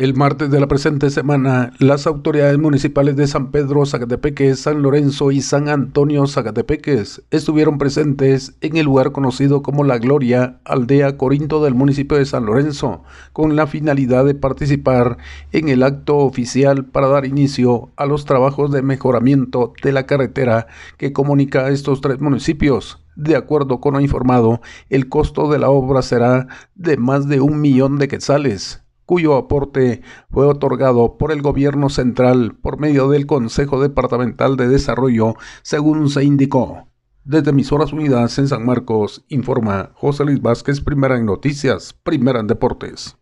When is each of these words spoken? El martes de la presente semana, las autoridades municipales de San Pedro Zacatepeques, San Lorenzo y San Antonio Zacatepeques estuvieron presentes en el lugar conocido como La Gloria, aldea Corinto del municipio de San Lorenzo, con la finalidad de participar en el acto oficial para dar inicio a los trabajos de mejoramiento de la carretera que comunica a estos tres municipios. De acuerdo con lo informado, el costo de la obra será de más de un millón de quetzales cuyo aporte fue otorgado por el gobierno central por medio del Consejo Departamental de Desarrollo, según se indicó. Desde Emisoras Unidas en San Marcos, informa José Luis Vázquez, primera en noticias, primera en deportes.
El 0.00 0.14
martes 0.14 0.50
de 0.50 0.58
la 0.58 0.66
presente 0.66 1.10
semana, 1.10 1.74
las 1.78 2.06
autoridades 2.06 2.58
municipales 2.58 3.16
de 3.16 3.26
San 3.26 3.50
Pedro 3.50 3.84
Zacatepeques, 3.84 4.60
San 4.60 4.80
Lorenzo 4.80 5.30
y 5.30 5.42
San 5.42 5.68
Antonio 5.68 6.26
Zacatepeques 6.26 7.22
estuvieron 7.30 7.76
presentes 7.76 8.56
en 8.62 8.78
el 8.78 8.86
lugar 8.86 9.12
conocido 9.12 9.60
como 9.60 9.84
La 9.84 9.98
Gloria, 9.98 10.58
aldea 10.64 11.18
Corinto 11.18 11.62
del 11.62 11.74
municipio 11.74 12.16
de 12.16 12.24
San 12.24 12.46
Lorenzo, 12.46 13.02
con 13.34 13.56
la 13.56 13.66
finalidad 13.66 14.24
de 14.24 14.34
participar 14.34 15.18
en 15.52 15.68
el 15.68 15.82
acto 15.82 16.16
oficial 16.16 16.86
para 16.86 17.08
dar 17.08 17.26
inicio 17.26 17.90
a 17.96 18.06
los 18.06 18.24
trabajos 18.24 18.72
de 18.72 18.80
mejoramiento 18.80 19.74
de 19.82 19.92
la 19.92 20.06
carretera 20.06 20.66
que 20.96 21.12
comunica 21.12 21.66
a 21.66 21.70
estos 21.72 22.00
tres 22.00 22.20
municipios. 22.22 23.04
De 23.16 23.36
acuerdo 23.36 23.82
con 23.82 23.92
lo 23.92 24.00
informado, 24.00 24.62
el 24.88 25.10
costo 25.10 25.50
de 25.50 25.58
la 25.58 25.68
obra 25.68 26.00
será 26.00 26.46
de 26.74 26.96
más 26.96 27.28
de 27.28 27.42
un 27.42 27.60
millón 27.60 27.98
de 27.98 28.08
quetzales 28.08 28.82
cuyo 29.10 29.34
aporte 29.34 30.02
fue 30.30 30.46
otorgado 30.46 31.18
por 31.18 31.32
el 31.32 31.42
gobierno 31.42 31.88
central 31.88 32.54
por 32.62 32.78
medio 32.78 33.08
del 33.08 33.26
Consejo 33.26 33.82
Departamental 33.82 34.56
de 34.56 34.68
Desarrollo, 34.68 35.34
según 35.62 36.08
se 36.10 36.22
indicó. 36.22 36.86
Desde 37.24 37.50
Emisoras 37.50 37.92
Unidas 37.92 38.38
en 38.38 38.46
San 38.46 38.64
Marcos, 38.64 39.24
informa 39.26 39.90
José 39.94 40.24
Luis 40.24 40.40
Vázquez, 40.40 40.80
primera 40.80 41.16
en 41.16 41.26
noticias, 41.26 41.92
primera 41.92 42.38
en 42.38 42.46
deportes. 42.46 43.16